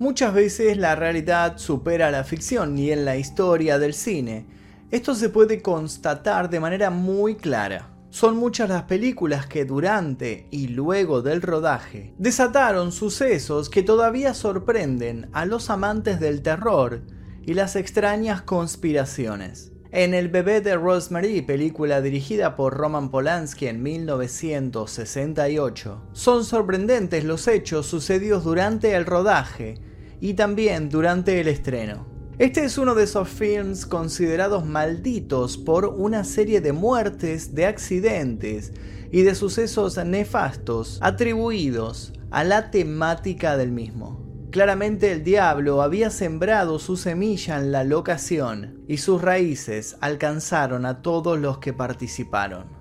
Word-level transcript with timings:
Muchas 0.00 0.32
veces 0.32 0.78
la 0.78 0.96
realidad 0.96 1.58
supera 1.58 2.10
la 2.10 2.24
ficción 2.24 2.78
y 2.78 2.90
en 2.90 3.04
la 3.04 3.18
historia 3.18 3.78
del 3.78 3.92
cine. 3.92 4.46
Esto 4.90 5.14
se 5.14 5.28
puede 5.28 5.60
constatar 5.60 6.48
de 6.48 6.58
manera 6.58 6.88
muy 6.88 7.34
clara. 7.34 7.90
Son 8.08 8.38
muchas 8.38 8.70
las 8.70 8.84
películas 8.84 9.46
que 9.46 9.66
durante 9.66 10.48
y 10.50 10.68
luego 10.68 11.20
del 11.20 11.42
rodaje 11.42 12.14
desataron 12.16 12.92
sucesos 12.92 13.68
que 13.68 13.82
todavía 13.82 14.32
sorprenden 14.32 15.28
a 15.34 15.44
los 15.44 15.68
amantes 15.68 16.18
del 16.18 16.40
terror 16.40 17.02
y 17.42 17.52
las 17.52 17.76
extrañas 17.76 18.40
conspiraciones. 18.40 19.72
En 19.90 20.14
El 20.14 20.30
bebé 20.30 20.62
de 20.62 20.76
Rosemary, 20.76 21.42
película 21.42 22.00
dirigida 22.00 22.56
por 22.56 22.72
Roman 22.72 23.10
Polanski 23.10 23.66
en 23.66 23.82
1968, 23.82 26.08
son 26.12 26.46
sorprendentes 26.46 27.24
los 27.24 27.46
hechos 27.48 27.84
sucedidos 27.84 28.44
durante 28.44 28.94
el 28.94 29.04
rodaje 29.04 29.89
y 30.20 30.34
también 30.34 30.88
durante 30.88 31.40
el 31.40 31.48
estreno. 31.48 32.06
Este 32.38 32.64
es 32.64 32.78
uno 32.78 32.94
de 32.94 33.04
esos 33.04 33.28
films 33.28 33.84
considerados 33.84 34.64
malditos 34.64 35.58
por 35.58 35.84
una 35.84 36.24
serie 36.24 36.60
de 36.60 36.72
muertes, 36.72 37.54
de 37.54 37.66
accidentes 37.66 38.72
y 39.12 39.22
de 39.22 39.34
sucesos 39.34 40.02
nefastos 40.04 40.98
atribuidos 41.02 42.14
a 42.30 42.44
la 42.44 42.70
temática 42.70 43.56
del 43.56 43.72
mismo. 43.72 44.20
Claramente 44.50 45.12
el 45.12 45.22
diablo 45.22 45.82
había 45.82 46.10
sembrado 46.10 46.78
su 46.78 46.96
semilla 46.96 47.58
en 47.58 47.72
la 47.72 47.84
locación 47.84 48.82
y 48.88 48.96
sus 48.96 49.20
raíces 49.20 49.96
alcanzaron 50.00 50.86
a 50.86 51.02
todos 51.02 51.38
los 51.38 51.58
que 51.58 51.72
participaron. 51.72 52.79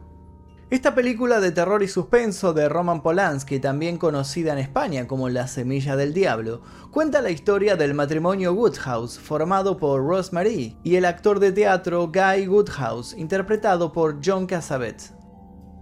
Esta 0.72 0.94
película 0.94 1.40
de 1.40 1.52
terror 1.52 1.82
y 1.82 1.88
suspenso 1.88 2.54
de 2.54 2.70
Roman 2.70 3.02
Polanski, 3.02 3.60
también 3.60 3.98
conocida 3.98 4.54
en 4.54 4.60
España 4.60 5.08
como 5.08 5.28
La 5.28 5.48
Semilla 5.48 5.96
del 5.96 6.14
Diablo, 6.14 6.62
cuenta 6.92 7.24
la 7.24 7.32
historia 7.32 7.76
del 7.76 7.96
matrimonio 7.96 8.54
Woodhouse 8.54 9.18
formado 9.18 9.78
por 9.78 10.06
Rosemary 10.06 10.78
y 10.84 10.98
el 10.98 11.06
actor 11.06 11.40
de 11.40 11.54
teatro 11.54 12.12
Guy 12.12 12.48
Woodhouse, 12.48 13.16
interpretado 13.18 13.92
por 13.92 14.20
John 14.24 14.46
Cassavetes. 14.46 15.16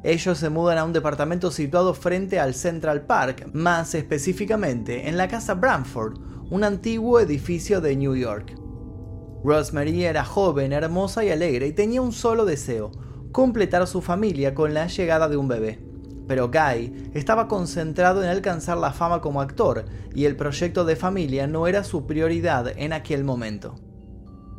Ellos 0.05 0.38
se 0.38 0.49
mudan 0.49 0.77
a 0.77 0.85
un 0.85 0.93
departamento 0.93 1.52
situado 1.52 1.93
frente 1.93 2.39
al 2.39 2.53
Central 2.53 3.02
Park, 3.02 3.49
más 3.52 3.93
específicamente 3.93 5.09
en 5.09 5.17
la 5.17 5.27
Casa 5.27 5.53
Bramford, 5.53 6.17
un 6.49 6.63
antiguo 6.63 7.19
edificio 7.19 7.81
de 7.81 7.93
New 7.97 8.15
York. 8.15 8.55
Rosemary 9.43 10.05
era 10.05 10.23
joven, 10.23 10.71
hermosa 10.71 11.25
y 11.25 11.30
alegre 11.30 11.67
y 11.67 11.73
tenía 11.73 12.02
un 12.02 12.13
solo 12.13 12.45
deseo, 12.45 12.93
completar 13.31 13.86
su 13.88 14.02
familia 14.02 14.53
con 14.53 14.73
la 14.73 14.88
llegada 14.88 15.28
de 15.30 15.38
un 15.38 15.47
bebé. 15.47 15.80
Pero 16.28 16.50
Guy 16.50 17.11
estaba 17.14 17.47
concentrado 17.47 18.23
en 18.23 18.30
alcanzar 18.30 18.78
la 18.78 18.92
fama 18.92 19.22
como 19.22 19.42
actor 19.42 19.86
y 20.14 20.25
el 20.25 20.36
proyecto 20.36 20.83
de 20.83 20.95
familia 20.95 21.48
no 21.48 21.67
era 21.67 21.83
su 21.83 22.05
prioridad 22.05 22.67
en 22.75 22.92
aquel 22.94 23.23
momento. 23.23 23.75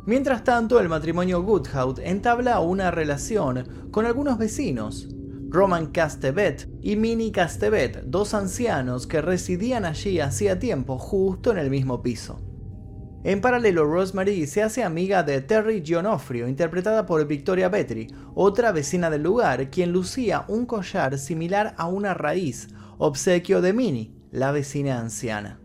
Mientras 0.05 0.43
tanto, 0.43 0.79
el 0.79 0.89
matrimonio 0.89 1.43
Goodhout 1.43 1.99
entabla 1.99 2.59
una 2.61 2.89
relación 2.89 3.89
con 3.91 4.07
algunos 4.07 4.39
vecinos, 4.39 5.07
Roman 5.49 5.87
Castevet 5.87 6.67
y 6.81 6.95
Minnie 6.95 7.31
Castevet, 7.31 8.03
dos 8.05 8.33
ancianos 8.33 9.05
que 9.05 9.21
residían 9.21 9.85
allí 9.85 10.19
hacía 10.19 10.57
tiempo 10.57 10.97
justo 10.97 11.51
en 11.51 11.59
el 11.59 11.69
mismo 11.69 12.01
piso. 12.01 12.48
En 13.23 13.41
paralelo, 13.41 13.83
Rosemary 13.83 14.47
se 14.47 14.63
hace 14.63 14.81
amiga 14.81 15.23
de 15.23 15.41
Terry 15.41 15.81
Gionofrio, 15.83 16.47
interpretada 16.47 17.05
por 17.05 17.27
Victoria 17.27 17.69
Petri, 17.69 18.07
otra 18.33 18.71
vecina 18.71 19.09
del 19.09 19.23
lugar, 19.23 19.69
quien 19.69 19.91
lucía 19.91 20.45
un 20.47 20.65
collar 20.65 21.17
similar 21.17 21.75
a 21.77 21.87
una 21.87 22.13
raíz, 22.13 22.69
obsequio 22.97 23.61
de 23.61 23.73
Minnie, 23.73 24.13
la 24.31 24.53
vecina 24.53 24.99
anciana. 24.99 25.59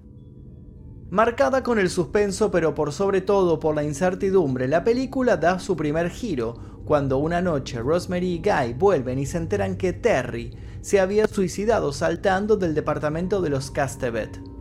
Marcada 1.11 1.63
con 1.63 1.79
el 1.79 1.91
suspenso, 1.91 2.51
pero 2.51 2.75
por 2.75 2.93
sobre 2.93 3.21
todo 3.21 3.61
por 3.61 3.77
la 3.77 3.85
incertidumbre, 3.85 4.67
la 4.67 4.83
película 4.83 5.37
da 5.37 5.61
su 5.61 5.77
primer 5.77 6.11
giro 6.11 6.83
cuando 6.85 7.19
una 7.19 7.41
noche 7.41 7.79
Rosemary 7.79 8.33
y 8.33 8.39
Guy 8.39 8.75
vuelven 8.75 9.21
y 9.21 9.27
se 9.27 9.39
enteran 9.39 9.77
que 9.77 9.93
Terry 9.93 10.57
se 10.81 10.99
había 10.99 11.29
suicidado 11.29 11.93
saltando 11.93 12.57
del 12.57 12.75
departamento 12.75 13.41
de 13.41 13.51
los 13.51 13.71
Castevet. 13.71 14.54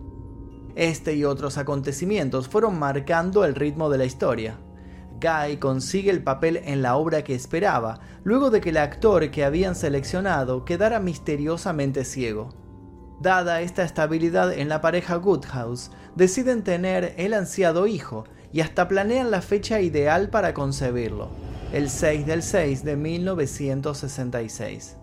Este 0.76 1.14
y 1.14 1.24
otros 1.24 1.58
acontecimientos 1.58 2.48
fueron 2.48 2.80
marcando 2.80 3.46
el 3.46 3.54
ritmo 3.54 3.90
de 3.90 4.00
la 4.00 4.06
historia. 4.06 4.58
Guy 5.22 5.58
consigue 5.58 6.10
el 6.10 6.24
papel 6.24 6.58
en 6.66 6.82
la 6.82 6.96
obra 6.96 7.24
que 7.24 7.36
esperaba, 7.36 8.00
luego 8.24 8.50
de 8.50 8.60
que 8.60 8.72
el 8.72 8.78
actor 8.78 9.30
que 9.32 9.46
habían 9.46 9.76
seleccionado 9.76 10.66
quedara 10.66 11.00
misteriosamente 11.00 12.04
ciego. 12.04 12.50
Dada 13.22 13.62
esta 13.62 13.84
estabilidad 13.84 14.52
en 14.52 14.68
la 14.68 14.82
pareja 14.82 15.16
Goodhouse, 15.16 15.92
deciden 16.16 16.64
tener 16.64 17.14
el 17.18 17.34
ansiado 17.34 17.88
hijo 17.88 18.26
y 18.52 18.62
hasta 18.62 18.88
planean 18.88 19.32
la 19.32 19.42
fecha 19.42 19.80
ideal 19.80 20.30
para 20.30 20.54
concebirlo, 20.54 21.30
el 21.72 21.90
6 21.90 22.26
del 22.26 22.44
6 22.44 22.84
de 22.84 22.98
1966. 22.98 24.98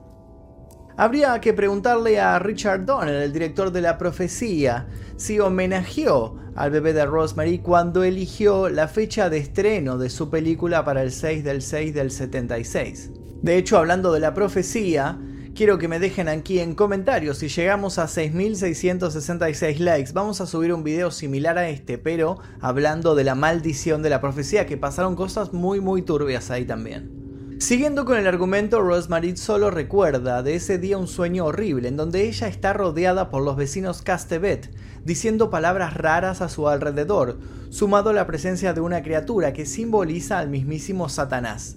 Habría 1.01 1.41
que 1.41 1.55
preguntarle 1.55 2.21
a 2.21 2.39
Richard 2.39 2.85
Donner, 2.85 3.23
el 3.23 3.33
director 3.33 3.73
de 3.73 3.81
La 3.81 3.97
Profecía, 3.97 4.87
si 5.17 5.41
homenajeó 5.41 6.37
al 6.55 6.71
bebé 6.71 6.93
de 6.93 7.07
Rosemary 7.07 7.61
cuando 7.61 8.05
eligió 8.05 8.69
la 8.69 8.87
fecha 8.87 9.31
de 9.31 9.39
estreno 9.39 9.97
de 9.97 10.11
su 10.11 10.29
película 10.29 10.85
para 10.85 11.03
el 11.03 11.11
6 11.11 11.43
del 11.43 11.63
6 11.63 11.95
del 11.95 12.11
76. 12.11 13.13
De 13.41 13.57
hecho, 13.57 13.79
hablando 13.79 14.13
de 14.13 14.21
La 14.21 14.35
Profecía, 14.35 15.19
quiero 15.55 15.79
que 15.79 15.89
me 15.89 16.01
dejen 16.01 16.29
aquí 16.29 16.59
en 16.59 16.75
comentarios 16.75 17.39
si 17.39 17.49
llegamos 17.49 17.99
a 17.99 18.05
6.666 18.05 19.79
likes. 19.79 20.13
Vamos 20.13 20.43
a 20.43 20.47
subir 20.47 20.71
un 20.71 20.85
video 20.85 21.11
similar 21.11 21.57
a 21.57 21.71
este, 21.71 21.97
pero 21.97 22.41
hablando 22.61 23.15
de 23.15 23.25
la 23.25 23.35
maldición 23.35 24.03
de 24.03 24.11
la 24.11 24.21
profecía, 24.21 24.67
que 24.67 24.77
pasaron 24.77 25.17
cosas 25.17 25.55
muy 25.55 25.81
muy 25.81 26.03
turbias 26.03 26.51
ahí 26.51 26.67
también. 26.67 27.20
Siguiendo 27.61 28.07
con 28.07 28.17
el 28.17 28.27
argumento, 28.27 28.81
Rosemary 28.81 29.37
solo 29.37 29.71
recuerda 29.71 30.43
de 30.43 30.55
ese 30.55 30.79
día 30.79 30.97
un 30.97 31.07
sueño 31.07 31.45
horrible 31.45 31.89
en 31.89 31.97
donde 31.99 32.27
ella 32.27 32.49
está 32.49 32.73
rodeada 32.73 33.29
por 33.29 33.43
los 33.43 33.55
vecinos 33.55 34.01
Castevet, 34.01 34.75
diciendo 35.05 35.51
palabras 35.51 35.93
raras 35.95 36.41
a 36.41 36.49
su 36.49 36.69
alrededor, 36.69 37.39
sumado 37.69 38.11
a 38.11 38.13
la 38.15 38.27
presencia 38.27 38.73
de 38.73 38.81
una 38.81 39.03
criatura 39.03 39.53
que 39.53 39.67
simboliza 39.67 40.39
al 40.39 40.49
mismísimo 40.49 41.11
Satanás. 41.11 41.77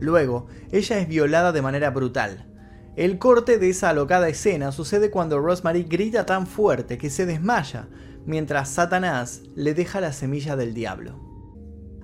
Luego, 0.00 0.46
ella 0.72 0.98
es 0.98 1.08
violada 1.08 1.52
de 1.52 1.60
manera 1.60 1.90
brutal. 1.90 2.50
El 2.96 3.18
corte 3.18 3.58
de 3.58 3.68
esa 3.68 3.90
alocada 3.90 4.30
escena 4.30 4.72
sucede 4.72 5.10
cuando 5.10 5.40
Rosemary 5.40 5.82
grita 5.82 6.24
tan 6.24 6.46
fuerte 6.46 6.96
que 6.96 7.10
se 7.10 7.26
desmaya, 7.26 7.88
mientras 8.24 8.70
Satanás 8.70 9.42
le 9.54 9.74
deja 9.74 10.00
la 10.00 10.14
semilla 10.14 10.56
del 10.56 10.72
diablo. 10.72 11.23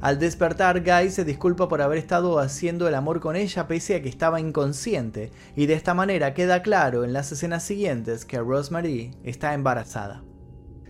Al 0.01 0.19
despertar, 0.19 0.83
Guy 0.83 1.11
se 1.11 1.27
disculpa 1.27 1.69
por 1.69 1.83
haber 1.83 1.99
estado 1.99 2.39
haciendo 2.39 2.89
el 2.89 2.95
amor 2.95 3.21
con 3.21 3.37
ella 3.37 3.69
pese 3.69 3.97
a 3.97 4.03
que 4.03 4.09
estaba 4.09 4.41
inconsciente, 4.41 5.31
y 5.55 5.67
de 5.67 5.75
esta 5.75 5.93
manera 5.93 6.33
queda 6.33 6.63
claro 6.63 7.05
en 7.05 7.13
las 7.13 7.31
escenas 7.33 7.65
siguientes 7.65 8.25
que 8.25 8.39
Rosemary 8.39 9.11
está 9.25 9.53
embarazada. 9.53 10.25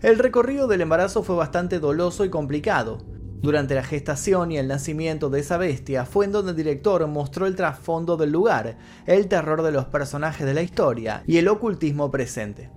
El 0.01 0.17
recorrido 0.17 0.67
del 0.67 0.79
embarazo 0.79 1.23
fue 1.23 1.35
bastante 1.35 1.79
doloso 1.79 2.23
y 2.23 2.29
complicado. 2.29 2.99
Durante 3.41 3.75
la 3.75 3.83
gestación 3.83 4.51
y 4.51 4.57
el 4.57 4.69
nacimiento 4.69 5.29
de 5.29 5.41
esa 5.41 5.57
bestia 5.57 6.05
fue 6.05 6.23
en 6.23 6.31
donde 6.31 6.51
el 6.51 6.57
director 6.57 7.05
mostró 7.07 7.47
el 7.47 7.57
trasfondo 7.57 8.15
del 8.15 8.31
lugar, 8.31 8.77
el 9.07 9.27
terror 9.27 9.61
de 9.61 9.73
los 9.73 9.85
personajes 9.85 10.45
de 10.45 10.53
la 10.53 10.61
historia 10.61 11.23
y 11.27 11.37
el 11.37 11.49
ocultismo 11.49 12.11
presente. 12.11 12.69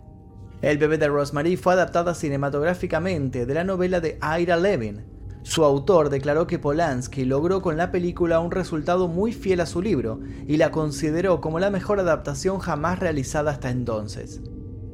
El 0.62 0.78
bebé 0.78 0.98
de 0.98 1.08
Rosemary 1.08 1.56
fue 1.56 1.74
adaptada 1.74 2.12
cinematográficamente 2.14 3.46
de 3.46 3.54
la 3.54 3.62
novela 3.62 4.00
de 4.00 4.18
Ira 4.38 4.56
Levin, 4.56 5.13
su 5.44 5.62
autor 5.62 6.08
declaró 6.08 6.46
que 6.46 6.58
Polanski 6.58 7.26
logró 7.26 7.60
con 7.60 7.76
la 7.76 7.92
película 7.92 8.40
un 8.40 8.50
resultado 8.50 9.08
muy 9.08 9.34
fiel 9.34 9.60
a 9.60 9.66
su 9.66 9.82
libro 9.82 10.20
y 10.48 10.56
la 10.56 10.70
consideró 10.70 11.42
como 11.42 11.60
la 11.60 11.68
mejor 11.68 12.00
adaptación 12.00 12.60
jamás 12.60 12.98
realizada 12.98 13.50
hasta 13.50 13.68
entonces. 13.68 14.40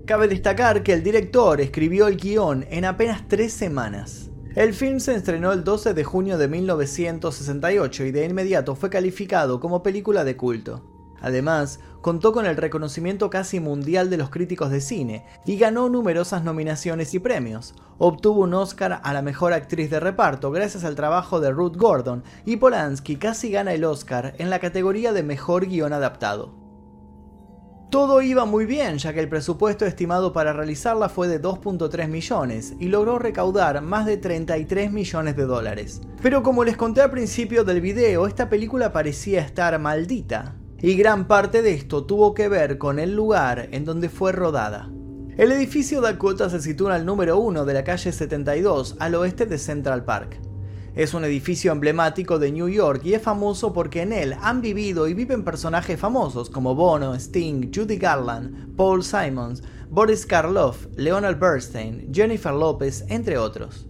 Cabe 0.06 0.26
destacar 0.26 0.82
que 0.82 0.92
el 0.92 1.04
director 1.04 1.60
escribió 1.60 2.08
el 2.08 2.16
guion 2.16 2.66
en 2.68 2.84
apenas 2.84 3.28
tres 3.28 3.52
semanas. 3.52 4.28
El 4.56 4.74
film 4.74 4.98
se 4.98 5.14
estrenó 5.14 5.52
el 5.52 5.62
12 5.62 5.94
de 5.94 6.02
junio 6.02 6.36
de 6.36 6.48
1968 6.48 8.04
y 8.06 8.10
de 8.10 8.24
inmediato 8.24 8.74
fue 8.74 8.90
calificado 8.90 9.60
como 9.60 9.84
película 9.84 10.24
de 10.24 10.36
culto. 10.36 10.99
Además, 11.20 11.80
contó 12.00 12.32
con 12.32 12.46
el 12.46 12.56
reconocimiento 12.56 13.30
casi 13.30 13.60
mundial 13.60 14.10
de 14.10 14.16
los 14.16 14.30
críticos 14.30 14.70
de 14.70 14.80
cine 14.80 15.24
y 15.44 15.58
ganó 15.58 15.88
numerosas 15.88 16.44
nominaciones 16.44 17.14
y 17.14 17.18
premios. 17.18 17.74
Obtuvo 17.98 18.42
un 18.42 18.54
Oscar 18.54 19.00
a 19.02 19.12
la 19.12 19.22
mejor 19.22 19.52
actriz 19.52 19.90
de 19.90 20.00
reparto 20.00 20.50
gracias 20.50 20.84
al 20.84 20.96
trabajo 20.96 21.40
de 21.40 21.50
Ruth 21.50 21.76
Gordon 21.76 22.24
y 22.44 22.56
Polanski 22.56 23.16
casi 23.16 23.50
gana 23.50 23.72
el 23.72 23.84
Oscar 23.84 24.34
en 24.38 24.50
la 24.50 24.58
categoría 24.58 25.12
de 25.12 25.22
mejor 25.22 25.66
guion 25.66 25.92
adaptado. 25.92 26.60
Todo 27.90 28.22
iba 28.22 28.44
muy 28.44 28.66
bien, 28.66 28.98
ya 28.98 29.12
que 29.12 29.18
el 29.18 29.28
presupuesto 29.28 29.84
estimado 29.84 30.32
para 30.32 30.52
realizarla 30.52 31.08
fue 31.08 31.26
de 31.26 31.42
2.3 31.42 32.06
millones 32.06 32.74
y 32.78 32.86
logró 32.86 33.18
recaudar 33.18 33.82
más 33.82 34.06
de 34.06 34.16
33 34.16 34.92
millones 34.92 35.34
de 35.34 35.42
dólares. 35.42 36.00
Pero 36.22 36.44
como 36.44 36.62
les 36.62 36.76
conté 36.76 37.00
al 37.00 37.10
principio 37.10 37.64
del 37.64 37.80
video, 37.80 38.28
esta 38.28 38.48
película 38.48 38.92
parecía 38.92 39.40
estar 39.40 39.76
maldita, 39.80 40.54
y 40.82 40.94
gran 40.94 41.26
parte 41.26 41.62
de 41.62 41.74
esto 41.74 42.04
tuvo 42.04 42.34
que 42.34 42.48
ver 42.48 42.78
con 42.78 42.98
el 42.98 43.14
lugar 43.14 43.68
en 43.72 43.84
donde 43.84 44.08
fue 44.08 44.32
rodada. 44.32 44.90
El 45.36 45.52
edificio 45.52 46.00
Dakota 46.00 46.50
se 46.50 46.60
sitúa 46.60 46.94
al 46.94 47.06
número 47.06 47.38
1 47.38 47.64
de 47.64 47.74
la 47.74 47.84
calle 47.84 48.12
72, 48.12 48.96
al 48.98 49.14
oeste 49.14 49.46
de 49.46 49.58
Central 49.58 50.04
Park. 50.04 50.40
Es 50.94 51.14
un 51.14 51.24
edificio 51.24 51.70
emblemático 51.70 52.38
de 52.38 52.50
New 52.50 52.68
York 52.68 53.02
y 53.04 53.14
es 53.14 53.22
famoso 53.22 53.72
porque 53.72 54.02
en 54.02 54.12
él 54.12 54.34
han 54.42 54.60
vivido 54.60 55.06
y 55.06 55.14
viven 55.14 55.44
personajes 55.44 56.00
famosos 56.00 56.50
como 56.50 56.74
Bono, 56.74 57.14
Sting, 57.14 57.70
Judy 57.72 57.96
Garland, 57.96 58.74
Paul 58.76 59.04
Simons, 59.04 59.62
Boris 59.88 60.26
Karloff, 60.26 60.86
Leonard 60.96 61.38
Bernstein, 61.38 62.12
Jennifer 62.12 62.52
Lopez, 62.52 63.04
entre 63.08 63.38
otros. 63.38 63.86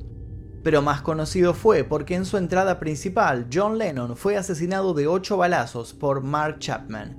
Pero 0.62 0.83
más 0.83 1.03
conocido 1.03 1.55
fue 1.55 1.85
porque 1.85 2.15
en 2.15 2.25
su 2.25 2.37
entrada 2.37 2.79
principal 2.79 3.47
John 3.53 3.79
Lennon 3.79 4.17
fue 4.17 4.37
asesinado 4.37 4.95
de 4.95 5.07
8 5.07 5.37
balazos 5.37 5.95
por 5.95 6.23
Mark 6.23 6.59
Chapman. 6.59 7.17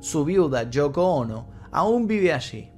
Su 0.00 0.24
viuda, 0.24 0.70
Yoko 0.70 1.02
Ono, 1.02 1.48
aún 1.72 2.06
vive 2.06 2.32
allí. 2.32 2.70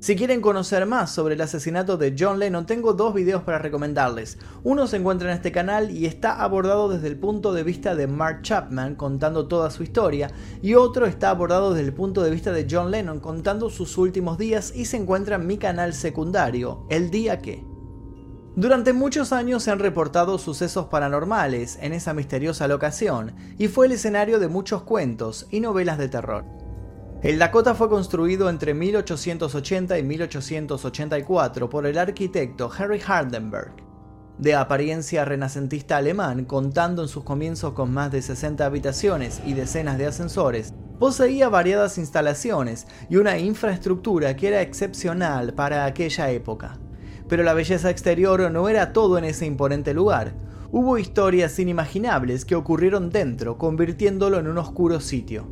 Si 0.00 0.16
quieren 0.16 0.40
conocer 0.40 0.86
más 0.86 1.10
sobre 1.10 1.34
el 1.34 1.42
asesinato 1.42 1.98
de 1.98 2.16
John 2.18 2.38
Lennon, 2.38 2.64
tengo 2.64 2.94
dos 2.94 3.12
videos 3.12 3.42
para 3.42 3.58
recomendarles. 3.58 4.38
Uno 4.62 4.86
se 4.86 4.96
encuentra 4.96 5.30
en 5.30 5.36
este 5.36 5.52
canal 5.52 5.90
y 5.90 6.06
está 6.06 6.42
abordado 6.42 6.88
desde 6.88 7.08
el 7.08 7.18
punto 7.18 7.52
de 7.52 7.64
vista 7.64 7.94
de 7.94 8.06
Mark 8.06 8.40
Chapman 8.40 8.94
contando 8.94 9.46
toda 9.46 9.70
su 9.70 9.82
historia, 9.82 10.30
y 10.62 10.72
otro 10.72 11.04
está 11.04 11.28
abordado 11.28 11.74
desde 11.74 11.88
el 11.88 11.92
punto 11.92 12.22
de 12.22 12.30
vista 12.30 12.50
de 12.50 12.66
John 12.70 12.90
Lennon 12.90 13.20
contando 13.20 13.68
sus 13.68 13.98
últimos 13.98 14.38
días 14.38 14.72
y 14.74 14.86
se 14.86 14.96
encuentra 14.96 15.36
en 15.36 15.46
mi 15.46 15.58
canal 15.58 15.92
secundario, 15.92 16.86
El 16.88 17.10
Día 17.10 17.40
Que. 17.40 17.69
Durante 18.60 18.92
muchos 18.92 19.32
años 19.32 19.62
se 19.62 19.70
han 19.70 19.78
reportado 19.78 20.36
sucesos 20.36 20.88
paranormales 20.88 21.78
en 21.80 21.94
esa 21.94 22.12
misteriosa 22.12 22.68
locación 22.68 23.32
y 23.56 23.68
fue 23.68 23.86
el 23.86 23.92
escenario 23.92 24.38
de 24.38 24.48
muchos 24.48 24.82
cuentos 24.82 25.46
y 25.50 25.60
novelas 25.60 25.96
de 25.96 26.10
terror. 26.10 26.44
El 27.22 27.38
Dakota 27.38 27.74
fue 27.74 27.88
construido 27.88 28.50
entre 28.50 28.74
1880 28.74 29.98
y 29.98 30.02
1884 30.02 31.70
por 31.70 31.86
el 31.86 31.96
arquitecto 31.96 32.70
Harry 32.76 33.00
Hardenberg, 33.00 33.72
de 34.36 34.54
apariencia 34.54 35.24
renacentista 35.24 35.96
alemán, 35.96 36.44
contando 36.44 37.00
en 37.00 37.08
sus 37.08 37.24
comienzos 37.24 37.72
con 37.72 37.90
más 37.90 38.12
de 38.12 38.20
60 38.20 38.66
habitaciones 38.66 39.40
y 39.46 39.54
decenas 39.54 39.96
de 39.96 40.04
ascensores, 40.04 40.74
poseía 40.98 41.48
variadas 41.48 41.96
instalaciones 41.96 42.86
y 43.08 43.16
una 43.16 43.38
infraestructura 43.38 44.36
que 44.36 44.48
era 44.48 44.60
excepcional 44.60 45.54
para 45.54 45.86
aquella 45.86 46.30
época. 46.30 46.78
Pero 47.30 47.44
la 47.44 47.54
belleza 47.54 47.88
exterior 47.88 48.50
no 48.50 48.68
era 48.68 48.92
todo 48.92 49.16
en 49.16 49.24
ese 49.24 49.46
imponente 49.46 49.94
lugar. 49.94 50.34
Hubo 50.72 50.98
historias 50.98 51.58
inimaginables 51.60 52.44
que 52.44 52.56
ocurrieron 52.56 53.08
dentro, 53.08 53.56
convirtiéndolo 53.56 54.40
en 54.40 54.48
un 54.48 54.58
oscuro 54.58 54.98
sitio. 55.00 55.46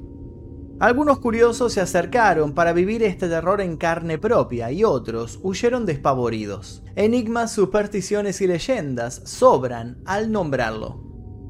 Algunos 0.81 1.21
curiosos 1.21 1.73
se 1.73 1.81
acercaron 1.81 2.53
para 2.53 2.73
vivir 2.73 3.05
este 3.05 3.29
terror 3.29 3.61
en 3.61 3.77
carne 3.77 4.19
propia 4.19 4.73
y 4.73 4.83
otros 4.83 5.39
huyeron 5.43 5.87
despavoridos. 5.87 6.83
Enigmas, 6.97 7.53
supersticiones 7.53 8.41
y 8.41 8.49
leyendas 8.49 9.23
sobran 9.25 10.03
al 10.05 10.33
nombrarlo. 10.33 11.05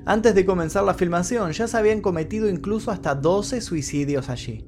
Antes 0.05 0.35
de 0.35 0.45
comenzar 0.45 0.85
la 0.85 0.95
filmación 0.95 1.53
ya 1.53 1.67
se 1.69 1.77
habían 1.77 2.03
cometido 2.03 2.51
incluso 2.51 2.91
hasta 2.91 3.15
12 3.15 3.63
suicidios 3.63 4.29
allí. 4.29 4.68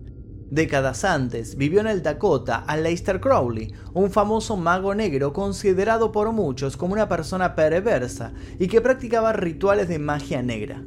Décadas 0.50 1.04
antes 1.04 1.56
vivió 1.56 1.78
en 1.78 1.86
el 1.86 2.02
Dakota 2.02 2.56
Aleister 2.66 3.20
Crowley, 3.20 3.72
un 3.94 4.10
famoso 4.10 4.56
mago 4.56 4.96
negro 4.96 5.32
considerado 5.32 6.10
por 6.10 6.32
muchos 6.32 6.76
como 6.76 6.94
una 6.94 7.08
persona 7.08 7.54
perversa 7.54 8.32
y 8.58 8.66
que 8.66 8.80
practicaba 8.80 9.32
rituales 9.32 9.86
de 9.86 10.00
magia 10.00 10.42
negra. 10.42 10.82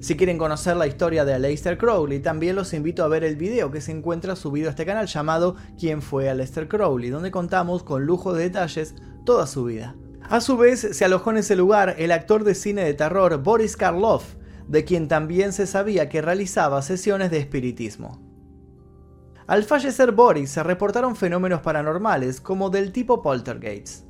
Si 0.00 0.16
quieren 0.16 0.38
conocer 0.38 0.74
la 0.76 0.86
historia 0.86 1.26
de 1.26 1.34
Aleister 1.34 1.76
Crowley, 1.76 2.20
también 2.20 2.56
los 2.56 2.72
invito 2.72 3.04
a 3.04 3.08
ver 3.08 3.24
el 3.24 3.36
video 3.36 3.70
que 3.70 3.82
se 3.82 3.92
encuentra 3.92 4.36
subido 4.36 4.68
a 4.68 4.70
este 4.70 4.86
canal 4.86 5.06
llamado 5.06 5.56
¿Quién 5.78 6.00
fue 6.00 6.30
Aleister 6.30 6.66
Crowley?, 6.66 7.10
donde 7.10 7.30
contamos 7.30 7.82
con 7.82 8.06
lujo 8.06 8.32
de 8.32 8.44
detalles 8.44 8.94
toda 9.26 9.46
su 9.46 9.64
vida. 9.64 9.96
A 10.22 10.40
su 10.40 10.56
vez, 10.56 10.80
se 10.80 11.04
alojó 11.04 11.30
en 11.30 11.38
ese 11.38 11.56
lugar 11.56 11.96
el 11.98 12.10
actor 12.10 12.42
de 12.42 12.54
cine 12.54 12.84
de 12.84 12.94
terror 12.94 13.42
Boris 13.42 13.76
Karloff, 13.76 14.36
de 14.66 14.84
quien 14.84 15.08
también 15.08 15.52
se 15.52 15.66
sabía 15.66 16.08
que 16.08 16.22
realizaba 16.22 16.80
sesiones 16.80 17.30
de 17.30 17.38
espiritismo. 17.38 18.25
Al 19.46 19.62
fallecer 19.62 20.10
Boris 20.10 20.50
se 20.50 20.62
reportaron 20.64 21.14
fenómenos 21.14 21.60
paranormales 21.60 22.40
como 22.40 22.68
del 22.68 22.90
tipo 22.90 23.22
poltergeist. 23.22 24.04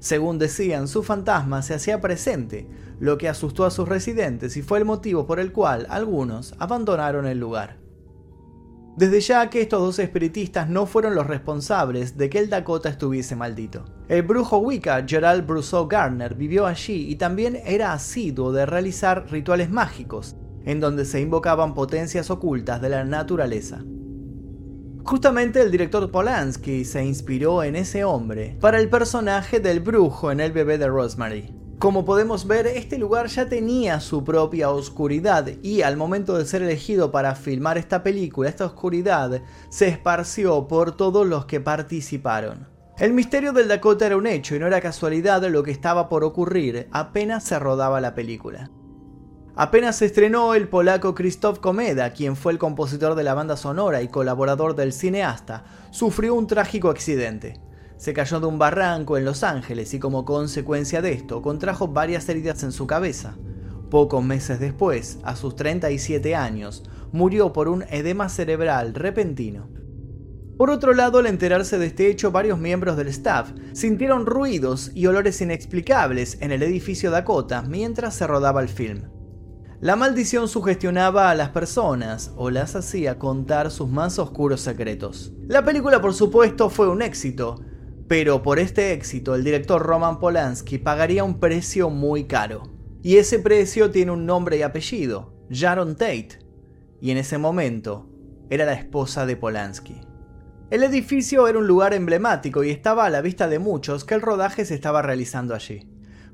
Según 0.00 0.38
decían, 0.38 0.88
su 0.88 1.04
fantasma 1.04 1.62
se 1.62 1.74
hacía 1.74 2.00
presente, 2.00 2.66
lo 2.98 3.16
que 3.16 3.28
asustó 3.28 3.64
a 3.64 3.70
sus 3.70 3.88
residentes 3.88 4.56
y 4.56 4.62
fue 4.62 4.78
el 4.78 4.84
motivo 4.84 5.26
por 5.26 5.38
el 5.38 5.52
cual 5.52 5.86
algunos 5.90 6.54
abandonaron 6.58 7.26
el 7.26 7.38
lugar. 7.38 7.78
Desde 8.96 9.20
ya 9.20 9.48
que 9.48 9.60
estos 9.60 9.80
dos 9.80 9.98
espiritistas 10.00 10.68
no 10.68 10.86
fueron 10.86 11.14
los 11.14 11.28
responsables 11.28 12.16
de 12.16 12.28
que 12.28 12.40
el 12.40 12.50
Dakota 12.50 12.88
estuviese 12.88 13.36
maldito. 13.36 13.84
El 14.08 14.22
brujo 14.22 14.58
Wicca 14.58 15.04
Gerald 15.06 15.46
Brousseau 15.46 15.86
Garner 15.86 16.34
vivió 16.34 16.66
allí 16.66 17.08
y 17.08 17.14
también 17.14 17.60
era 17.64 17.92
asiduo 17.92 18.50
de 18.50 18.66
realizar 18.66 19.30
rituales 19.30 19.70
mágicos, 19.70 20.34
en 20.64 20.80
donde 20.80 21.04
se 21.04 21.20
invocaban 21.20 21.74
potencias 21.74 22.28
ocultas 22.28 22.82
de 22.82 22.88
la 22.88 23.04
naturaleza. 23.04 23.84
Justamente 25.04 25.60
el 25.60 25.70
director 25.70 26.10
Polanski 26.10 26.84
se 26.84 27.04
inspiró 27.04 27.62
en 27.62 27.76
ese 27.76 28.04
hombre 28.04 28.56
para 28.60 28.78
el 28.78 28.88
personaje 28.88 29.58
del 29.60 29.80
brujo 29.80 30.30
en 30.30 30.40
El 30.40 30.52
bebé 30.52 30.78
de 30.78 30.88
Rosemary. 30.88 31.54
Como 31.78 32.04
podemos 32.04 32.46
ver, 32.46 32.66
este 32.66 32.98
lugar 32.98 33.28
ya 33.28 33.48
tenía 33.48 34.00
su 34.00 34.22
propia 34.22 34.68
oscuridad 34.68 35.48
y 35.62 35.80
al 35.80 35.96
momento 35.96 36.36
de 36.36 36.44
ser 36.44 36.62
elegido 36.62 37.10
para 37.10 37.34
filmar 37.34 37.78
esta 37.78 38.02
película, 38.02 38.50
esta 38.50 38.66
oscuridad 38.66 39.42
se 39.70 39.88
esparció 39.88 40.68
por 40.68 40.94
todos 40.96 41.26
los 41.26 41.46
que 41.46 41.60
participaron. 41.60 42.68
El 42.98 43.14
misterio 43.14 43.54
del 43.54 43.68
Dakota 43.68 44.04
era 44.04 44.18
un 44.18 44.26
hecho 44.26 44.54
y 44.54 44.58
no 44.58 44.66
era 44.66 44.82
casualidad 44.82 45.42
lo 45.48 45.62
que 45.62 45.70
estaba 45.70 46.10
por 46.10 46.22
ocurrir 46.22 46.86
apenas 46.92 47.44
se 47.44 47.58
rodaba 47.58 47.98
la 48.02 48.14
película. 48.14 48.70
Apenas 49.62 49.96
se 49.96 50.06
estrenó 50.06 50.54
el 50.54 50.68
polaco 50.68 51.14
Krzysztof 51.14 51.58
Komeda, 51.58 52.14
quien 52.14 52.34
fue 52.34 52.52
el 52.52 52.58
compositor 52.58 53.14
de 53.14 53.24
la 53.24 53.34
banda 53.34 53.58
sonora 53.58 54.00
y 54.00 54.08
colaborador 54.08 54.74
del 54.74 54.94
cineasta, 54.94 55.64
sufrió 55.90 56.34
un 56.34 56.46
trágico 56.46 56.88
accidente. 56.88 57.60
Se 57.98 58.14
cayó 58.14 58.40
de 58.40 58.46
un 58.46 58.58
barranco 58.58 59.18
en 59.18 59.26
Los 59.26 59.42
Ángeles 59.42 59.92
y 59.92 59.98
como 59.98 60.24
consecuencia 60.24 61.02
de 61.02 61.12
esto 61.12 61.42
contrajo 61.42 61.88
varias 61.88 62.26
heridas 62.30 62.62
en 62.62 62.72
su 62.72 62.86
cabeza. 62.86 63.36
Pocos 63.90 64.24
meses 64.24 64.60
después, 64.60 65.18
a 65.24 65.36
sus 65.36 65.56
37 65.56 66.34
años, 66.34 66.82
murió 67.12 67.52
por 67.52 67.68
un 67.68 67.82
edema 67.90 68.30
cerebral 68.30 68.94
repentino. 68.94 69.68
Por 70.56 70.70
otro 70.70 70.94
lado, 70.94 71.18
al 71.18 71.26
enterarse 71.26 71.76
de 71.76 71.84
este 71.84 72.08
hecho, 72.08 72.32
varios 72.32 72.58
miembros 72.58 72.96
del 72.96 73.08
staff 73.08 73.50
sintieron 73.74 74.24
ruidos 74.24 74.90
y 74.94 75.04
olores 75.04 75.38
inexplicables 75.42 76.38
en 76.40 76.50
el 76.50 76.62
edificio 76.62 77.10
Dakota 77.10 77.60
mientras 77.60 78.14
se 78.14 78.26
rodaba 78.26 78.62
el 78.62 78.70
film. 78.70 79.19
La 79.80 79.96
maldición 79.96 80.46
sugestionaba 80.46 81.30
a 81.30 81.34
las 81.34 81.48
personas 81.48 82.32
o 82.36 82.50
las 82.50 82.76
hacía 82.76 83.18
contar 83.18 83.70
sus 83.70 83.88
más 83.88 84.18
oscuros 84.18 84.60
secretos. 84.60 85.32
La 85.48 85.64
película 85.64 86.02
por 86.02 86.12
supuesto 86.12 86.68
fue 86.68 86.90
un 86.90 87.00
éxito, 87.00 87.64
pero 88.06 88.42
por 88.42 88.58
este 88.58 88.92
éxito 88.92 89.34
el 89.34 89.42
director 89.42 89.80
Roman 89.82 90.20
Polanski 90.20 90.76
pagaría 90.76 91.24
un 91.24 91.40
precio 91.40 91.88
muy 91.88 92.24
caro. 92.24 92.64
Y 93.02 93.16
ese 93.16 93.38
precio 93.38 93.90
tiene 93.90 94.12
un 94.12 94.26
nombre 94.26 94.58
y 94.58 94.62
apellido, 94.62 95.32
Sharon 95.48 95.96
Tate, 95.96 96.40
y 97.00 97.10
en 97.10 97.16
ese 97.16 97.38
momento 97.38 98.06
era 98.50 98.66
la 98.66 98.74
esposa 98.74 99.24
de 99.24 99.36
Polanski. 99.36 100.02
El 100.70 100.82
edificio 100.82 101.48
era 101.48 101.58
un 101.58 101.66
lugar 101.66 101.94
emblemático 101.94 102.64
y 102.64 102.70
estaba 102.70 103.06
a 103.06 103.10
la 103.10 103.22
vista 103.22 103.48
de 103.48 103.58
muchos 103.58 104.04
que 104.04 104.12
el 104.12 104.20
rodaje 104.20 104.66
se 104.66 104.74
estaba 104.74 105.00
realizando 105.00 105.54
allí. 105.54 105.89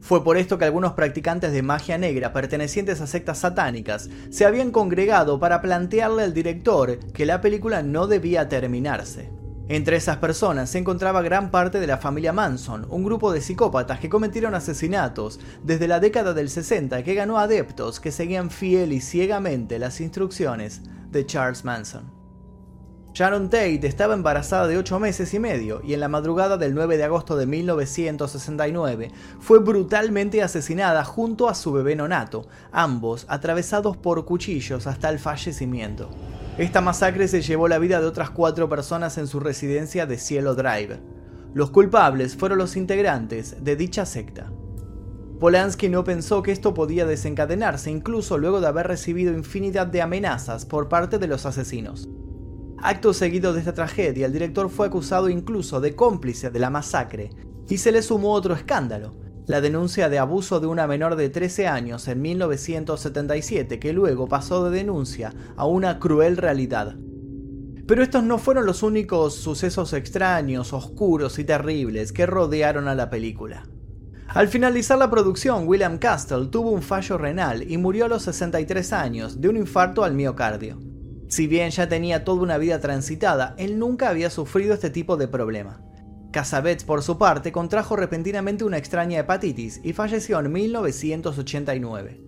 Fue 0.06 0.22
por 0.22 0.36
esto 0.36 0.56
que 0.56 0.64
algunos 0.64 0.92
practicantes 0.92 1.50
de 1.50 1.62
magia 1.62 1.98
negra 1.98 2.32
pertenecientes 2.32 3.00
a 3.00 3.08
sectas 3.08 3.38
satánicas 3.38 4.08
se 4.30 4.44
habían 4.44 4.70
congregado 4.70 5.40
para 5.40 5.60
plantearle 5.60 6.22
al 6.22 6.32
director 6.32 7.00
que 7.12 7.26
la 7.26 7.40
película 7.40 7.82
no 7.82 8.06
debía 8.06 8.48
terminarse. 8.48 9.32
Entre 9.66 9.96
esas 9.96 10.18
personas 10.18 10.70
se 10.70 10.78
encontraba 10.78 11.22
gran 11.22 11.50
parte 11.50 11.80
de 11.80 11.88
la 11.88 11.98
familia 11.98 12.32
Manson, 12.32 12.86
un 12.88 13.02
grupo 13.02 13.32
de 13.32 13.40
psicópatas 13.40 13.98
que 13.98 14.08
cometieron 14.08 14.54
asesinatos 14.54 15.40
desde 15.64 15.88
la 15.88 15.98
década 15.98 16.34
del 16.34 16.50
60 16.50 17.02
que 17.02 17.14
ganó 17.14 17.38
adeptos 17.38 17.98
que 17.98 18.12
seguían 18.12 18.50
fiel 18.50 18.92
y 18.92 19.00
ciegamente 19.00 19.80
las 19.80 20.00
instrucciones 20.00 20.82
de 21.10 21.26
Charles 21.26 21.64
Manson. 21.64 22.25
Sharon 23.16 23.48
Tate 23.48 23.86
estaba 23.86 24.12
embarazada 24.12 24.66
de 24.66 24.76
8 24.76 25.00
meses 25.00 25.32
y 25.32 25.38
medio 25.38 25.80
y 25.82 25.94
en 25.94 26.00
la 26.00 26.08
madrugada 26.08 26.58
del 26.58 26.74
9 26.74 26.98
de 26.98 27.04
agosto 27.04 27.34
de 27.34 27.46
1969 27.46 29.10
fue 29.40 29.58
brutalmente 29.58 30.42
asesinada 30.42 31.02
junto 31.02 31.48
a 31.48 31.54
su 31.54 31.72
bebé 31.72 31.96
nonato, 31.96 32.46
ambos 32.72 33.24
atravesados 33.30 33.96
por 33.96 34.26
cuchillos 34.26 34.86
hasta 34.86 35.08
el 35.08 35.18
fallecimiento. 35.18 36.10
Esta 36.58 36.82
masacre 36.82 37.26
se 37.26 37.40
llevó 37.40 37.68
la 37.68 37.78
vida 37.78 38.02
de 38.02 38.06
otras 38.06 38.28
cuatro 38.28 38.68
personas 38.68 39.16
en 39.16 39.28
su 39.28 39.40
residencia 39.40 40.04
de 40.04 40.18
Cielo 40.18 40.54
Drive. 40.54 41.00
Los 41.54 41.70
culpables 41.70 42.36
fueron 42.36 42.58
los 42.58 42.76
integrantes 42.76 43.64
de 43.64 43.76
dicha 43.76 44.04
secta. 44.04 44.52
Polanski 45.40 45.88
no 45.88 46.04
pensó 46.04 46.42
que 46.42 46.52
esto 46.52 46.74
podía 46.74 47.06
desencadenarse 47.06 47.90
incluso 47.90 48.36
luego 48.36 48.60
de 48.60 48.66
haber 48.66 48.88
recibido 48.88 49.32
infinidad 49.32 49.86
de 49.86 50.02
amenazas 50.02 50.66
por 50.66 50.90
parte 50.90 51.18
de 51.18 51.28
los 51.28 51.46
asesinos. 51.46 52.10
Acto 52.82 53.14
seguido 53.14 53.52
de 53.52 53.60
esta 53.60 53.72
tragedia, 53.72 54.26
el 54.26 54.32
director 54.32 54.68
fue 54.68 54.86
acusado 54.86 55.28
incluso 55.28 55.80
de 55.80 55.96
cómplice 55.96 56.50
de 56.50 56.58
la 56.58 56.70
masacre 56.70 57.30
y 57.68 57.78
se 57.78 57.90
le 57.90 58.02
sumó 58.02 58.32
otro 58.32 58.54
escándalo, 58.54 59.14
la 59.46 59.60
denuncia 59.60 60.08
de 60.08 60.18
abuso 60.18 60.60
de 60.60 60.66
una 60.66 60.86
menor 60.86 61.16
de 61.16 61.28
13 61.30 61.68
años 61.68 62.06
en 62.08 62.20
1977 62.20 63.78
que 63.78 63.92
luego 63.92 64.28
pasó 64.28 64.68
de 64.68 64.76
denuncia 64.76 65.32
a 65.56 65.66
una 65.66 65.98
cruel 65.98 66.36
realidad. 66.36 66.96
Pero 67.86 68.02
estos 68.02 68.24
no 68.24 68.38
fueron 68.38 68.66
los 68.66 68.82
únicos 68.82 69.34
sucesos 69.34 69.92
extraños, 69.92 70.72
oscuros 70.72 71.38
y 71.38 71.44
terribles 71.44 72.12
que 72.12 72.26
rodearon 72.26 72.88
a 72.88 72.94
la 72.94 73.08
película. 73.08 73.64
Al 74.28 74.48
finalizar 74.48 74.98
la 74.98 75.08
producción, 75.08 75.68
William 75.68 75.98
Castle 75.98 76.48
tuvo 76.48 76.70
un 76.70 76.82
fallo 76.82 77.16
renal 77.16 77.70
y 77.70 77.78
murió 77.78 78.06
a 78.06 78.08
los 78.08 78.22
63 78.24 78.92
años 78.92 79.40
de 79.40 79.48
un 79.48 79.56
infarto 79.56 80.02
al 80.02 80.14
miocardio. 80.14 80.78
Si 81.28 81.46
bien 81.46 81.70
ya 81.70 81.88
tenía 81.88 82.24
toda 82.24 82.42
una 82.42 82.58
vida 82.58 82.80
transitada, 82.80 83.54
él 83.58 83.78
nunca 83.78 84.08
había 84.08 84.30
sufrido 84.30 84.74
este 84.74 84.90
tipo 84.90 85.16
de 85.16 85.28
problema. 85.28 85.82
Cassavetes, 86.32 86.84
por 86.84 87.02
su 87.02 87.18
parte, 87.18 87.50
contrajo 87.50 87.96
repentinamente 87.96 88.64
una 88.64 88.78
extraña 88.78 89.18
hepatitis 89.18 89.80
y 89.82 89.92
falleció 89.92 90.38
en 90.38 90.52
1989. 90.52 92.20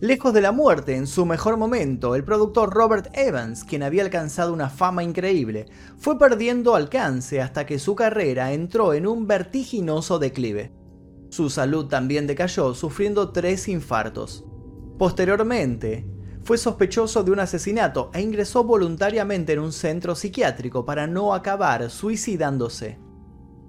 Lejos 0.00 0.32
de 0.32 0.40
la 0.40 0.52
muerte, 0.52 0.94
en 0.94 1.06
su 1.06 1.26
mejor 1.26 1.56
momento, 1.56 2.14
el 2.14 2.24
productor 2.24 2.72
Robert 2.72 3.08
Evans, 3.14 3.64
quien 3.64 3.82
había 3.82 4.04
alcanzado 4.04 4.52
una 4.52 4.70
fama 4.70 5.02
increíble, 5.02 5.66
fue 5.96 6.18
perdiendo 6.18 6.76
alcance 6.76 7.40
hasta 7.40 7.66
que 7.66 7.80
su 7.80 7.96
carrera 7.96 8.52
entró 8.52 8.94
en 8.94 9.06
un 9.06 9.26
vertiginoso 9.26 10.18
declive. 10.18 10.72
Su 11.30 11.50
salud 11.50 11.86
también 11.86 12.26
decayó, 12.26 12.74
sufriendo 12.74 13.32
tres 13.32 13.68
infartos. 13.68 14.44
Posteriormente, 14.98 16.06
fue 16.48 16.56
sospechoso 16.56 17.22
de 17.24 17.30
un 17.30 17.40
asesinato 17.40 18.10
e 18.14 18.22
ingresó 18.22 18.64
voluntariamente 18.64 19.52
en 19.52 19.58
un 19.58 19.70
centro 19.70 20.14
psiquiátrico 20.14 20.82
para 20.86 21.06
no 21.06 21.34
acabar 21.34 21.90
suicidándose. 21.90 22.98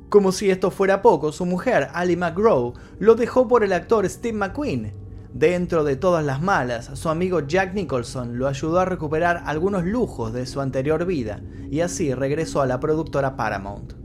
Como 0.07 0.31
si 0.31 0.49
esto 0.49 0.71
fuera 0.71 1.01
poco, 1.01 1.33
su 1.33 1.45
mujer, 1.45 1.89
Ali 1.93 2.15
McGraw, 2.15 2.73
lo 2.99 3.15
dejó 3.15 3.49
por 3.49 3.65
el 3.65 3.73
actor 3.73 4.07
Steve 4.07 4.37
McQueen. 4.37 4.93
Dentro 5.33 5.83
de 5.83 5.97
todas 5.97 6.23
las 6.23 6.41
malas, 6.41 6.91
su 6.93 7.09
amigo 7.09 7.41
Jack 7.41 7.73
Nicholson 7.73 8.39
lo 8.39 8.47
ayudó 8.47 8.79
a 8.79 8.85
recuperar 8.85 9.43
algunos 9.45 9.83
lujos 9.83 10.31
de 10.31 10.45
su 10.45 10.61
anterior 10.61 11.05
vida 11.05 11.41
y 11.69 11.81
así 11.81 12.13
regresó 12.13 12.61
a 12.61 12.65
la 12.65 12.79
productora 12.79 13.35
Paramount. 13.35 13.95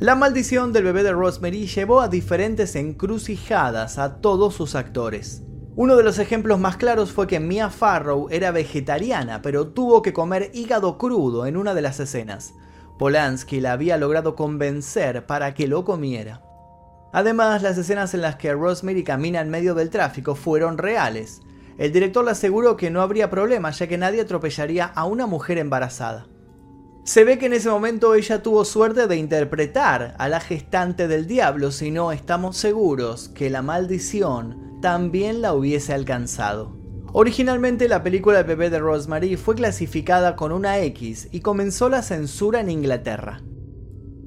La 0.00 0.16
maldición 0.16 0.72
del 0.72 0.82
bebé 0.82 1.04
de 1.04 1.12
Rosemary 1.12 1.68
llevó 1.68 2.00
a 2.00 2.08
diferentes 2.08 2.74
encrucijadas 2.74 3.98
a 3.98 4.20
todos 4.20 4.54
sus 4.54 4.74
actores. 4.74 5.44
Uno 5.80 5.96
de 5.96 6.02
los 6.02 6.18
ejemplos 6.18 6.60
más 6.60 6.76
claros 6.76 7.10
fue 7.10 7.26
que 7.26 7.40
Mia 7.40 7.70
Farrow 7.70 8.28
era 8.30 8.50
vegetariana, 8.50 9.40
pero 9.40 9.68
tuvo 9.68 10.02
que 10.02 10.12
comer 10.12 10.50
hígado 10.52 10.98
crudo 10.98 11.46
en 11.46 11.56
una 11.56 11.72
de 11.72 11.80
las 11.80 11.98
escenas. 12.00 12.52
Polanski 12.98 13.62
la 13.62 13.72
había 13.72 13.96
logrado 13.96 14.36
convencer 14.36 15.24
para 15.24 15.54
que 15.54 15.66
lo 15.66 15.86
comiera. 15.86 16.42
Además, 17.14 17.62
las 17.62 17.78
escenas 17.78 18.12
en 18.12 18.20
las 18.20 18.36
que 18.36 18.52
Rosemary 18.52 19.04
camina 19.04 19.40
en 19.40 19.48
medio 19.48 19.74
del 19.74 19.88
tráfico 19.88 20.34
fueron 20.34 20.76
reales. 20.76 21.40
El 21.78 21.92
director 21.92 22.26
le 22.26 22.32
aseguró 22.32 22.76
que 22.76 22.90
no 22.90 23.00
habría 23.00 23.30
problema 23.30 23.70
ya 23.70 23.86
que 23.86 23.96
nadie 23.96 24.20
atropellaría 24.20 24.84
a 24.84 25.06
una 25.06 25.24
mujer 25.24 25.56
embarazada. 25.56 26.26
Se 27.04 27.24
ve 27.24 27.38
que 27.38 27.46
en 27.46 27.54
ese 27.54 27.70
momento 27.70 28.14
ella 28.14 28.42
tuvo 28.42 28.66
suerte 28.66 29.06
de 29.06 29.16
interpretar 29.16 30.14
a 30.18 30.28
la 30.28 30.40
gestante 30.40 31.08
del 31.08 31.26
diablo, 31.26 31.72
si 31.72 31.90
no 31.90 32.12
estamos 32.12 32.58
seguros 32.58 33.30
que 33.30 33.48
la 33.48 33.62
maldición 33.62 34.69
también 34.80 35.42
la 35.42 35.54
hubiese 35.54 35.92
alcanzado. 35.92 36.76
Originalmente 37.12 37.88
la 37.88 38.02
película 38.02 38.40
El 38.40 38.46
bebé 38.46 38.70
de 38.70 38.78
Rosemary 38.78 39.36
fue 39.36 39.56
clasificada 39.56 40.36
con 40.36 40.52
una 40.52 40.78
X 40.78 41.28
y 41.32 41.40
comenzó 41.40 41.88
la 41.88 42.02
censura 42.02 42.60
en 42.60 42.70
Inglaterra. 42.70 43.42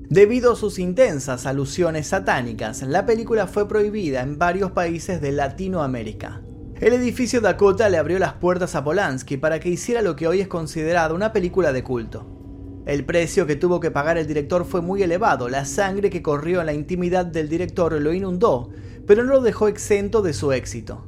Debido 0.10 0.52
a 0.52 0.56
sus 0.56 0.80
intensas 0.80 1.46
alusiones 1.46 2.08
satánicas, 2.08 2.82
la 2.84 3.06
película 3.06 3.48
fue 3.48 3.68
prohibida 3.68 4.22
en 4.22 4.38
varios 4.38 4.72
países 4.72 5.22
de 5.22 5.32
Latinoamérica. 5.32 6.42
El 6.80 6.94
edificio 6.94 7.40
Dakota 7.40 7.88
le 7.88 7.98
abrió 7.98 8.20
las 8.20 8.34
puertas 8.34 8.76
a 8.76 8.84
Polanski 8.84 9.38
para 9.38 9.62
que 9.62 9.70
hiciera 9.70 10.02
lo 10.02 10.18
que 10.18 10.28
hoy 10.28 10.42
es 10.42 10.50
considerado 10.50 11.16
una 11.16 11.32
película 11.32 11.72
de 11.72 11.84
culto. 11.84 12.28
El 12.86 13.06
precio 13.06 13.48
que 13.48 13.56
tuvo 13.56 13.80
que 13.80 13.92
pagar 13.92 14.18
el 14.18 14.28
director 14.28 14.66
fue 14.66 14.82
muy 14.82 15.02
elevado, 15.02 15.48
la 15.48 15.64
sangre 15.64 16.10
que 16.10 16.22
corrió 16.22 16.60
en 16.60 16.66
la 16.66 16.74
intimidad 16.74 17.26
del 17.26 17.48
director 17.48 17.94
lo 17.94 18.12
inundó, 18.12 18.72
pero 19.06 19.24
no 19.24 19.34
lo 19.34 19.42
dejó 19.42 19.68
exento 19.68 20.22
de 20.22 20.34
su 20.34 20.52
éxito. 20.52 21.06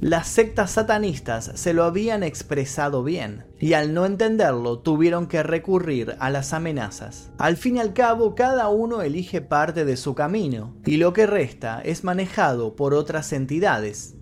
Las 0.00 0.28
sectas 0.28 0.70
satanistas 0.70 1.50
se 1.54 1.72
lo 1.72 1.82
habían 1.82 2.22
expresado 2.22 3.02
bien, 3.02 3.46
y 3.58 3.72
al 3.72 3.94
no 3.94 4.06
entenderlo 4.06 4.78
tuvieron 4.78 5.26
que 5.26 5.42
recurrir 5.42 6.14
a 6.20 6.30
las 6.30 6.52
amenazas. 6.52 7.32
Al 7.36 7.56
fin 7.56 7.76
y 7.76 7.80
al 7.80 7.94
cabo, 7.94 8.36
cada 8.36 8.68
uno 8.68 9.02
elige 9.02 9.40
parte 9.40 9.84
de 9.84 9.96
su 9.96 10.14
camino, 10.14 10.76
y 10.86 10.98
lo 10.98 11.12
que 11.12 11.26
resta 11.26 11.80
es 11.80 12.04
manejado 12.04 12.76
por 12.76 12.94
otras 12.94 13.32
entidades 13.32 14.14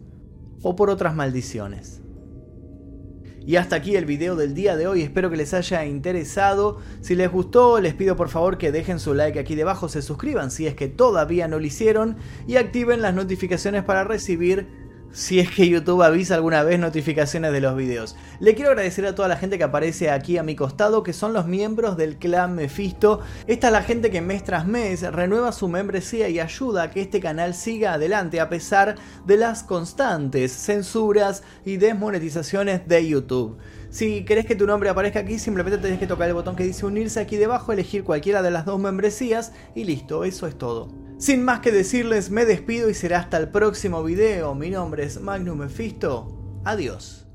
o 0.62 0.76
por 0.76 0.88
otras 0.88 1.14
maldiciones. 1.14 2.00
Y 3.46 3.54
hasta 3.54 3.76
aquí 3.76 3.94
el 3.94 4.06
video 4.06 4.34
del 4.34 4.54
día 4.54 4.76
de 4.76 4.88
hoy, 4.88 5.02
espero 5.02 5.30
que 5.30 5.36
les 5.36 5.54
haya 5.54 5.84
interesado. 5.84 6.80
Si 7.00 7.14
les 7.14 7.30
gustó, 7.30 7.80
les 7.80 7.94
pido 7.94 8.16
por 8.16 8.28
favor 8.28 8.58
que 8.58 8.72
dejen 8.72 8.98
su 8.98 9.14
like 9.14 9.38
aquí 9.38 9.54
debajo, 9.54 9.88
se 9.88 10.02
suscriban 10.02 10.50
si 10.50 10.66
es 10.66 10.74
que 10.74 10.88
todavía 10.88 11.46
no 11.46 11.60
lo 11.60 11.64
hicieron. 11.64 12.16
Y 12.48 12.56
activen 12.56 13.02
las 13.02 13.14
notificaciones 13.14 13.84
para 13.84 14.02
recibir 14.02 14.66
si 15.16 15.40
es 15.40 15.50
que 15.50 15.66
YouTube 15.66 16.02
avisa 16.02 16.34
alguna 16.34 16.62
vez 16.62 16.78
notificaciones 16.78 17.50
de 17.50 17.62
los 17.62 17.74
videos. 17.74 18.16
Le 18.38 18.54
quiero 18.54 18.72
agradecer 18.72 19.06
a 19.06 19.14
toda 19.14 19.28
la 19.28 19.38
gente 19.38 19.56
que 19.56 19.64
aparece 19.64 20.10
aquí 20.10 20.36
a 20.36 20.42
mi 20.42 20.54
costado, 20.54 21.02
que 21.02 21.14
son 21.14 21.32
los 21.32 21.46
miembros 21.46 21.96
del 21.96 22.18
clan 22.18 22.54
Mephisto. 22.54 23.20
Esta 23.46 23.68
es 23.68 23.72
la 23.72 23.82
gente 23.82 24.10
que 24.10 24.20
mes 24.20 24.44
tras 24.44 24.66
mes 24.66 25.00
renueva 25.10 25.52
su 25.52 25.68
membresía 25.68 26.28
y 26.28 26.38
ayuda 26.38 26.82
a 26.82 26.90
que 26.90 27.00
este 27.00 27.18
canal 27.18 27.54
siga 27.54 27.94
adelante 27.94 28.40
a 28.40 28.50
pesar 28.50 28.96
de 29.24 29.38
las 29.38 29.62
constantes 29.62 30.52
censuras 30.52 31.42
y 31.64 31.78
desmonetizaciones 31.78 32.86
de 32.86 33.08
YouTube. 33.08 33.56
Si 33.88 34.22
querés 34.26 34.44
que 34.44 34.54
tu 34.54 34.66
nombre 34.66 34.90
aparezca 34.90 35.20
aquí, 35.20 35.38
simplemente 35.38 35.78
tenés 35.78 35.98
que 35.98 36.06
tocar 36.06 36.28
el 36.28 36.34
botón 36.34 36.56
que 36.56 36.64
dice 36.64 36.84
unirse 36.84 37.20
aquí 37.20 37.36
debajo, 37.36 37.72
elegir 37.72 38.04
cualquiera 38.04 38.42
de 38.42 38.50
las 38.50 38.66
dos 38.66 38.78
membresías 38.78 39.54
y 39.74 39.84
listo, 39.84 40.24
eso 40.24 40.46
es 40.46 40.58
todo. 40.58 41.05
Sin 41.18 41.44
más 41.44 41.60
que 41.60 41.72
decirles, 41.72 42.30
me 42.30 42.44
despido 42.44 42.90
y 42.90 42.94
será 42.94 43.20
hasta 43.20 43.38
el 43.38 43.48
próximo 43.48 44.04
video. 44.04 44.54
Mi 44.54 44.68
nombre 44.68 45.04
es 45.04 45.18
Magnum 45.18 45.60
Mephisto. 45.60 46.60
Adiós. 46.62 47.25